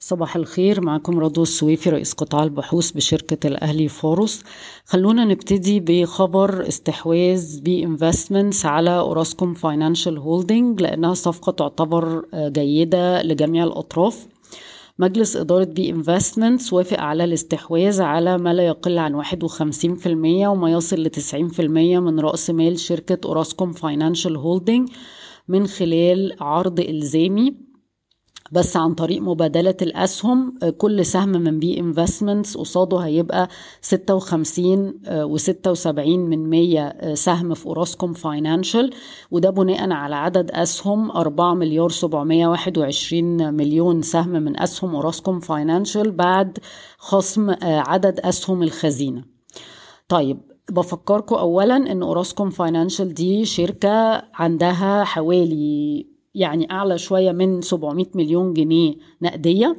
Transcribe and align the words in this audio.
صباح 0.00 0.36
الخير 0.36 0.80
معكم 0.80 1.18
رضوى 1.18 1.42
السويفي 1.42 1.90
رئيس 1.90 2.12
قطاع 2.12 2.42
البحوث 2.42 2.90
بشركة 2.90 3.46
الأهلي 3.46 3.88
فاروس. 3.88 4.42
خلونا 4.84 5.24
نبتدي 5.24 5.80
بخبر 5.80 6.68
استحواذ 6.68 7.60
B 7.60 7.84
Investments 7.84 8.66
على 8.66 8.98
Orascom 8.98 9.54
Financial 9.54 10.18
Holding 10.18 10.82
لأنها 10.82 11.14
صفقة 11.14 11.52
تعتبر 11.52 12.24
جيدة 12.34 13.22
لجميع 13.22 13.64
الأطراف. 13.64 14.26
مجلس 14.98 15.36
إدارة 15.36 15.64
B 15.64 15.90
Investments 15.90 16.72
وافق 16.72 17.00
على 17.00 17.24
الاستحواذ 17.24 18.02
على 18.02 18.38
ما 18.38 18.54
لا 18.54 18.66
يقل 18.66 18.98
عن 18.98 19.14
51% 19.14 20.48
وما 20.48 20.70
يصل 20.70 20.96
ل 20.96 21.10
90% 21.10 22.00
من 22.00 22.20
رأس 22.20 22.50
مال 22.50 22.78
شركة 22.78 23.18
Orascom 23.28 23.72
Financial 23.72 24.36
Holding 24.36 24.88
من 25.48 25.66
خلال 25.66 26.36
عرض 26.40 26.80
إلزامي. 26.80 27.67
بس 28.52 28.76
عن 28.76 28.94
طريق 28.94 29.22
مبادلة 29.22 29.74
الأسهم 29.82 30.58
كل 30.78 31.06
سهم 31.06 31.28
من 31.28 31.58
B 31.58 31.80
Investments 31.80 32.56
قصاده 32.56 32.98
هيبقى 32.98 33.48
56 33.80 34.92
و76 35.06 35.98
من 36.08 36.50
100 36.50 37.14
سهم 37.14 37.54
في 37.54 37.66
Orascom 37.66 38.12
Financial 38.12 38.90
وده 39.30 39.50
بناء 39.50 39.90
على 39.90 40.14
عدد 40.14 40.50
أسهم 40.50 41.10
4 41.10 41.54
مليار 41.54 41.88
721 41.90 43.54
مليون 43.54 44.02
سهم 44.02 44.28
من 44.28 44.60
أسهم 44.60 44.94
Orascom 44.94 45.40
Financial 45.40 46.10
بعد 46.10 46.58
خصم 46.98 47.50
عدد 47.62 48.20
أسهم 48.20 48.62
الخزينة. 48.62 49.24
طيب 50.08 50.38
بفكركم 50.70 51.36
أولا 51.36 51.76
أن 51.76 52.02
Orascom 52.02 52.50
Financial 52.50 53.14
دي 53.14 53.44
شركة 53.44 54.22
عندها 54.34 55.04
حوالي 55.04 56.06
يعني 56.38 56.70
أعلى 56.70 56.98
شوية 56.98 57.32
من 57.32 57.60
700 57.60 58.06
مليون 58.14 58.54
جنيه 58.54 58.94
نقدية. 59.22 59.76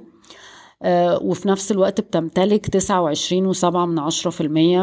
آه 0.84 1.20
وفي 1.24 1.48
نفس 1.48 1.72
الوقت 1.72 2.02
بتمتلك 2.02 2.78
29.7 2.78 3.66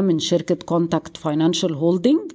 من 0.00 0.19
شركة 0.19 0.54
Contact 0.55 1.16
Financial 1.16 1.74
Holding 1.74 2.32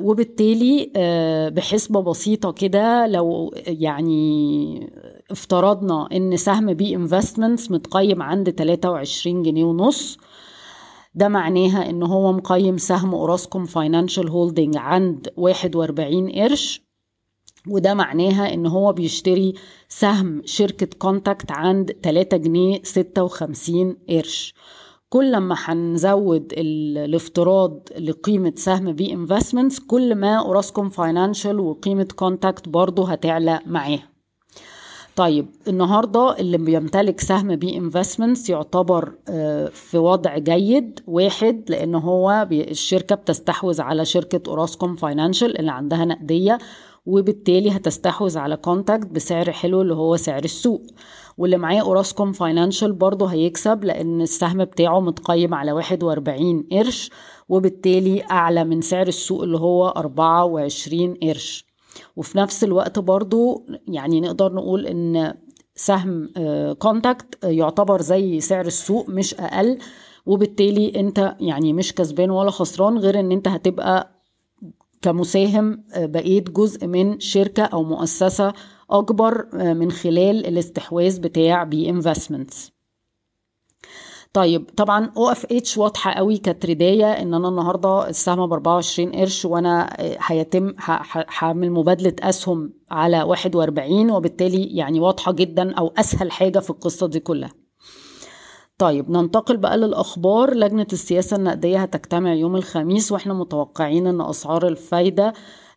وبالتالي 0.00 0.92
آه 0.96 1.48
بحسبة 1.48 2.00
بسيطة 2.02 2.52
كده 2.52 3.06
لو 3.06 3.54
يعني 3.66 4.90
افترضنا 5.30 6.08
إن 6.12 6.36
سهم 6.36 6.74
B 6.74 6.94
Investments 6.96 7.70
متقيم 7.70 8.22
عند 8.22 8.50
23 8.50 9.42
جنيه 9.42 9.64
ونص 9.64 10.18
ده 11.14 11.28
معناها 11.28 11.90
إن 11.90 12.02
هو 12.02 12.32
مقيم 12.32 12.76
سهم 12.78 13.14
Orascom 13.14 13.64
Financial 13.64 14.28
Holding 14.28 14.76
عند 14.76 15.28
41 15.36 16.30
قرش. 16.32 16.89
وده 17.68 17.94
معناها 17.94 18.54
إن 18.54 18.66
هو 18.66 18.92
بيشتري 18.92 19.54
سهم 19.88 20.42
شركة 20.44 20.88
Contact 20.98 21.52
عند 21.52 21.96
3 22.02 22.36
جنيه 22.36 22.80
56 22.82 23.96
قرش. 24.08 24.54
كل 25.08 25.36
ما 25.36 25.54
هنزود 25.58 26.52
الافتراض 26.56 27.88
لقيمة 27.98 28.52
سهم 28.56 28.92
B 28.92 29.12
Investments 29.12 29.78
كل 29.78 30.14
ما 30.14 30.34
Orascom 30.38 30.88
Financial 30.88 31.60
وقيمة 31.60 32.08
Contact 32.16 32.68
برضه 32.68 33.08
هتعلى 33.10 33.60
معاها. 33.66 34.10
طيب 35.16 35.46
النهاردة 35.68 36.38
اللي 36.38 36.58
بيمتلك 36.58 37.20
سهم 37.20 37.56
B 37.56 37.76
Investments 37.76 38.50
يعتبر 38.50 39.12
في 39.72 39.98
وضع 39.98 40.38
جيد 40.38 41.00
واحد 41.06 41.64
لأن 41.68 41.94
هو 41.94 42.48
الشركة 42.52 43.14
بتستحوذ 43.14 43.80
على 43.80 44.04
شركة 44.04 44.50
Orascom 44.50 44.96
Financial 44.96 45.58
اللي 45.58 45.72
عندها 45.72 46.04
نقدية 46.04 46.58
وبالتالي 47.10 47.70
هتستحوذ 47.70 48.38
على 48.38 48.56
Contact 48.56 49.06
بسعر 49.06 49.52
حلو 49.52 49.82
اللي 49.82 49.94
هو 49.94 50.16
سعر 50.16 50.44
السوق. 50.44 50.82
واللي 51.38 51.56
معاه 51.56 51.80
Orascom 51.80 52.32
Financial 52.32 52.92
برضه 52.92 53.26
هيكسب 53.26 53.84
لأن 53.84 54.20
السهم 54.20 54.64
بتاعه 54.64 55.00
متقيم 55.00 55.54
على 55.54 55.72
41 55.72 56.66
قرش 56.72 57.10
وبالتالي 57.48 58.22
أعلى 58.30 58.64
من 58.64 58.80
سعر 58.80 59.08
السوق 59.08 59.42
اللي 59.42 59.58
هو 59.58 59.88
24 59.88 61.14
قرش. 61.22 61.66
وفي 62.16 62.38
نفس 62.38 62.64
الوقت 62.64 62.98
برضه 62.98 63.66
يعني 63.88 64.20
نقدر 64.20 64.52
نقول 64.52 64.86
إن 64.86 65.34
سهم 65.74 66.28
Contact 66.78 67.44
يعتبر 67.44 68.00
زي 68.00 68.40
سعر 68.40 68.66
السوق 68.66 69.08
مش 69.08 69.34
أقل. 69.34 69.78
وبالتالي 70.26 71.00
أنت 71.00 71.36
يعني 71.40 71.72
مش 71.72 71.94
كسبان 71.94 72.30
ولا 72.30 72.50
خسران 72.50 72.98
غير 72.98 73.20
إن 73.20 73.32
أنت 73.32 73.48
هتبقى 73.48 74.19
كمساهم 75.02 75.84
بقيت 75.96 76.50
جزء 76.50 76.86
من 76.86 77.20
شركة 77.20 77.62
أو 77.62 77.82
مؤسسة 77.84 78.52
أكبر 78.90 79.46
من 79.74 79.90
خلال 79.90 80.46
الاستحواذ 80.46 81.20
بتاع 81.20 81.64
B 81.64 81.90
Investments 81.90 82.72
طيب 84.32 84.70
طبعا 84.76 85.12
OFH 85.16 85.78
واضحة 85.78 86.12
قوي 86.12 86.38
ك 86.38 86.45
trade 86.45 86.82
idea 86.82 87.12
إن 87.12 87.34
أنا 87.34 87.48
النهارده 87.48 88.08
السهم 88.08 88.46
ب 88.46 88.52
24 88.52 89.12
قرش 89.12 89.44
وأنا 89.44 89.96
هيتم 90.26 90.74
هعمل 91.38 91.70
مبادلة 91.70 92.14
أسهم 92.20 92.72
على 92.90 93.22
41 93.22 94.10
وبالتالي 94.10 94.64
يعني 94.76 95.00
واضحة 95.00 95.32
جدا 95.32 95.74
أو 95.74 95.92
أسهل 95.98 96.30
حاجة 96.32 96.58
في 96.58 96.70
القصة 96.70 97.06
دي 97.06 97.20
كلها. 97.20 97.59
طيب 98.80 99.10
ننتقل 99.10 99.56
بقى 99.56 99.78
للأخبار. 99.78 100.54
لجنة 100.54 100.86
السياسة 100.92 101.36
النقدية 101.36 101.78
هتجتمع 101.78 102.34
يوم 102.34 102.56
الخميس 102.56 103.12
وإحنا 103.12 103.34
متوقعين 103.34 104.06
أن 104.06 104.20
أسعار 104.20 104.68
الفايدة 104.68 105.32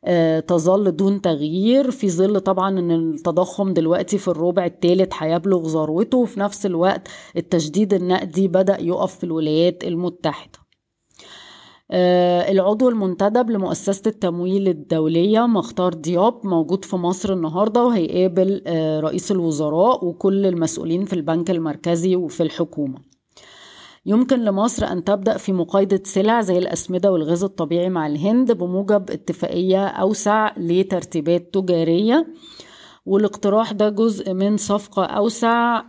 آه 0.05 0.39
تظل 0.39 0.95
دون 0.95 1.21
تغيير. 1.21 1.91
في 1.91 2.09
ظل 2.09 2.39
طبعا 2.39 2.79
إن 2.79 2.91
التضخم 2.91 3.73
دلوقتي 3.73 4.17
في 4.17 4.27
الربع 4.27 4.65
الثالث 4.65 5.13
هيبلغ 5.17 5.67
ذروته 5.67 6.17
وفي 6.17 6.39
نفس 6.39 6.65
الوقت 6.65 7.07
التشديد 7.37 7.93
النقدي 7.93 8.47
بدأ 8.47 8.81
يقف 8.81 9.15
في 9.17 9.23
الولايات 9.23 9.83
المتحدة. 9.83 10.59
آه 10.59 10.62
العضو 11.91 12.89
المنتدب 12.89 13.49
لمؤسسة 13.49 14.01
التمويل 14.07 14.67
الدولية 14.67 15.39
مختار 15.47 15.93
دياب 15.93 16.47
موجود 16.47 16.85
في 16.85 16.95
مصر 16.95 17.33
النهاردة 17.33 17.85
وهيقابل 17.85 18.61
آه 18.67 18.99
رئيس 18.99 19.31
الوزراء 19.31 20.05
وكل 20.05 20.45
المسؤولين 20.45 21.05
في 21.05 21.13
البنك 21.13 21.51
المركزي 21.51 22.15
وفي 22.15 22.43
الحكومة. 22.43 22.99
يمكن 24.05 24.39
لمصر 24.39 24.85
أن 24.85 25.03
تبدأ 25.03 25.37
في 25.37 25.53
مقايضة 25.53 25.99
سلع 26.03 26.41
زي 26.41 26.57
الأسمدة 26.57 27.11
والغاز 27.11 27.43
الطبيعي 27.43 27.89
مع 27.89 28.07
الهند 28.07 28.51
بموجب 28.51 29.11
اتفاقية 29.11 29.85
أوسع 29.87 30.51
لترتيبات 30.57 31.53
تجارية. 31.53 32.27
والاقتراح 33.05 33.71
ده 33.71 33.89
جزء 33.89 34.33
من 34.33 34.57
صفقة 34.57 35.05
أوسع. 35.05 35.81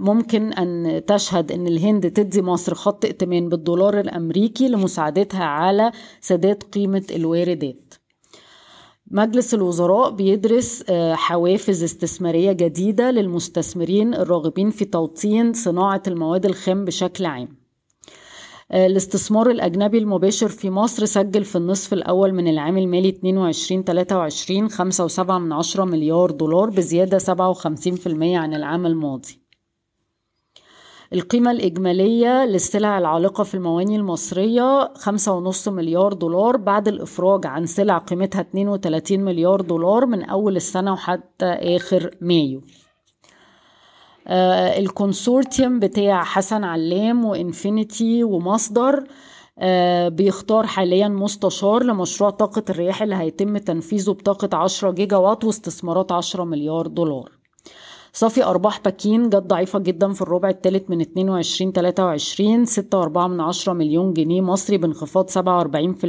ممكن 0.00 0.52
أن 0.52 1.02
تشهد 1.06 1.52
أن 1.52 1.66
الهند 1.66 2.10
تدي 2.10 2.42
مصر 2.42 2.74
خط 2.74 3.04
ائتمان 3.04 3.48
بالدولار 3.48 4.00
الأمريكي 4.00 4.68
لمساعدتها 4.68 5.44
على 5.44 5.92
سداد 6.20 6.62
قيمة 6.62 7.04
الواردات. 7.10 7.94
مجلس 9.10 9.54
الوزراء 9.54 10.10
بيدرس 10.10 10.84
حوافز 11.12 11.82
استثمارية 11.84 12.52
جديدة 12.52 13.10
للمستثمرين 13.10 14.14
الراغبين 14.14 14.70
في 14.70 14.84
توطين 14.84 15.52
صناعة 15.52 16.02
المواد 16.06 16.46
الخام 16.46 16.84
بشكل 16.84 17.26
عام. 17.26 17.63
الاستثمار 18.72 19.50
الأجنبي 19.50 19.98
المباشر 19.98 20.48
في 20.48 20.70
مصر 20.70 21.04
سجل 21.04 21.44
في 21.44 21.56
النصف 21.56 21.92
الأول 21.92 22.32
من 22.32 22.48
العام 22.48 22.78
المالي 22.78 23.12
22-23 23.12 24.72
5.7 24.72 25.30
من 25.30 25.52
عشرة 25.52 25.84
مليار 25.84 26.30
دولار 26.30 26.70
بزيادة 26.70 27.18
57% 27.18 27.26
عن 28.22 28.54
العام 28.54 28.86
الماضي. 28.86 29.44
القيمة 31.12 31.50
الإجمالية 31.50 32.44
للسلع 32.44 32.98
العالقة 32.98 33.44
في 33.44 33.54
المواني 33.54 33.96
المصرية 33.96 34.94
5.5 34.94 35.68
مليار 35.68 36.12
دولار 36.12 36.56
بعد 36.56 36.88
الإفراج 36.88 37.46
عن 37.46 37.66
سلع 37.66 37.98
قيمتها 37.98 38.40
32 38.40 39.20
مليار 39.20 39.60
دولار 39.60 40.06
من 40.06 40.22
أول 40.22 40.56
السنة 40.56 40.92
وحتى 40.92 41.46
آخر 41.46 42.16
مايو. 42.20 42.60
آه 42.60 42.83
ال 44.28 44.42
consortium 44.42 45.78
بتاع 45.78 46.24
حسن 46.24 46.64
علام 46.64 47.24
و 47.24 47.35
Infinity 47.35 48.24
ومصدر 48.24 49.04
آه 49.58 50.08
بيختار 50.08 50.66
حاليا 50.66 51.08
مستشار 51.08 51.82
لمشروع 51.82 52.30
طاقة 52.30 52.62
الرياح 52.70 53.02
اللي 53.02 53.14
هيتم 53.14 53.58
تنفيذه 53.58 54.10
بطاقة 54.10 54.56
10 54.56 54.90
جيجا 54.90 55.16
وات 55.16 55.44
واستثمارات 55.44 56.12
10 56.12 56.44
مليار 56.44 56.86
دولار. 56.86 57.30
صافي 58.12 58.44
أرباح 58.44 58.80
باكين 58.80 59.28
جت 59.28 59.36
ضعيفة 59.36 59.78
جدا 59.78 60.12
في 60.12 60.22
الربع 60.22 60.48
الثالث 60.48 60.90
من 60.90 61.00
22 61.00 61.72
23 61.72 62.66
6.4 62.66 63.18
من 63.18 63.40
10 63.40 63.72
مليون 63.72 64.12
جنيه 64.12 64.40
مصري 64.40 64.78
بانخفاض 64.78 65.30
47% 65.30 65.36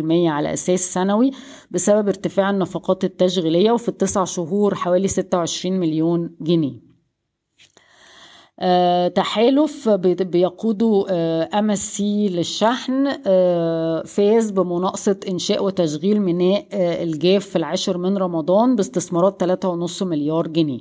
على 0.06 0.54
أساس 0.54 0.94
سنوي 0.94 1.32
بسبب 1.72 2.08
ارتفاع 2.08 2.50
النفقات 2.50 3.04
التشغيلية 3.04 3.72
وفي 3.72 3.90
التسع 3.90 4.24
شهور 4.24 4.76
حوالي 4.76 5.08
26 5.08 5.80
مليون 5.80 6.36
جنيه. 6.42 6.95
تحالف 9.16 9.90
بيقوده 9.90 11.06
MSC 11.60 12.30
للشحن 12.30 13.08
أه 13.28 14.04
فاز 14.04 14.52
بمناقصة 14.52 15.20
إنشاء 15.30 15.64
وتشغيل 15.66 16.22
ميناء 16.22 16.68
الجاف 16.74 17.46
في 17.46 17.56
العاشر 17.56 17.98
من 17.98 18.18
رمضان 18.18 18.76
باستثمارات 18.76 19.44
3.5 19.66 20.04
مليار 20.04 20.48
جنيه. 20.48 20.80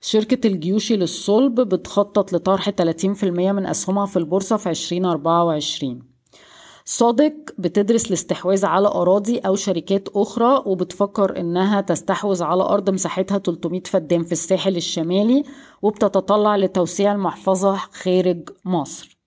شركة 0.00 0.46
الجيوشي 0.46 0.96
للصلب 0.96 1.60
بتخطط 1.60 2.32
لطرح 2.32 2.70
30% 2.70 3.24
من 3.24 3.66
أسهمها 3.66 4.06
في 4.06 4.16
البورصة 4.16 4.56
في 4.56 4.70
2024 4.70 6.07
SODIC 6.90 7.32
بتدرس 7.58 8.06
الاستحواذ 8.06 8.66
على 8.66 8.88
أراضي 8.88 9.38
أو 9.38 9.56
شركات 9.56 10.08
أخرى 10.08 10.62
وبتفكر 10.66 11.40
إنها 11.40 11.80
تستحوذ 11.80 12.42
على 12.42 12.62
أرض 12.62 12.90
مساحتها 12.90 13.38
300 13.38 13.80
فدان 13.80 14.22
في 14.24 14.32
الساحل 14.32 14.76
الشمالي 14.76 15.42
وبتتطلع 15.82 16.56
لتوسيع 16.56 17.12
المحفظة 17.12 17.76
خارج 17.76 18.48
مصر. 18.64 19.18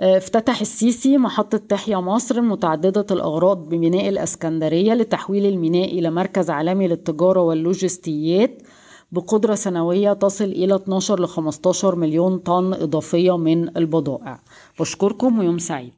افتتح 0.00 0.60
السيسي 0.60 1.18
محطة 1.18 1.58
تحيا 1.58 1.96
مصر 1.96 2.40
متعددة 2.40 3.06
الأغراض 3.10 3.68
بميناء 3.68 4.08
الأسكندرية 4.08 4.94
لتحويل 4.94 5.46
الميناء 5.46 5.98
إلى 5.98 6.10
مركز 6.10 6.50
عالمي 6.50 6.88
للتجارة 6.88 7.40
واللوجستيات 7.40 8.62
بقدرة 9.12 9.54
سنوية 9.54 10.12
تصل 10.12 10.44
إلى 10.44 10.74
12 10.74 11.20
ل 11.20 11.28
15 11.28 11.96
مليون 11.96 12.38
طن 12.38 12.74
إضافية 12.74 13.36
من 13.36 13.76
البضائع. 13.76 14.40
بشكركم 14.80 15.38
ويوم 15.38 15.58
سعيد. 15.58 15.92